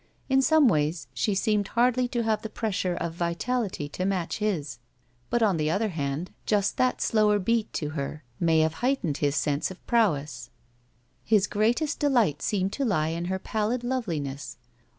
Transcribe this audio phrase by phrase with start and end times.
[0.29, 4.79] In some ways she seemed hardly to have the pressure of vitality to match his,
[5.29, 9.35] but, on the other hand, just that slower beat to her may have heightened his
[9.35, 10.49] sense of prowess.
[10.49, 14.07] 41 SHE WALKS IN BEAUTY His greatest delight seemed to lie in her pallid love
[14.07, 14.55] liness.